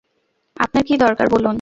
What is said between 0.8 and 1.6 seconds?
কী দরকার, বলুন?